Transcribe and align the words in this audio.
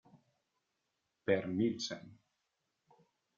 Per 1.29 1.37
Nielsen 1.51 2.01